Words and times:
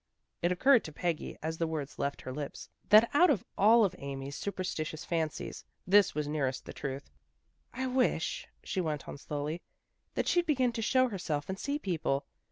It 0.41 0.51
occurred 0.51 0.83
to 0.85 0.91
Peggy 0.91 1.37
as 1.43 1.59
the 1.59 1.67
words 1.67 1.99
left 1.99 2.23
her 2.23 2.33
lips, 2.33 2.69
that 2.89 3.07
out 3.13 3.29
of 3.29 3.45
all 3.55 3.85
of 3.85 3.93
Amy's 3.99 4.35
superstitious 4.35 5.05
fancies, 5.05 5.63
this 5.85 6.15
was 6.15 6.27
nearest 6.27 6.65
the 6.65 6.73
truth." 6.73 7.11
I 7.73 7.85
wish," 7.85 8.47
she 8.63 8.81
went 8.81 9.07
on 9.07 9.19
slowly," 9.19 9.61
that 10.15 10.27
she'd 10.27 10.47
begin 10.47 10.71
to 10.71 10.81
show 10.81 11.09
herself, 11.09 11.49
and 11.49 11.59
see 11.59 11.77
people. 11.77 12.25